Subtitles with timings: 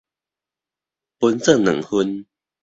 [1.19, 2.25] 分做兩份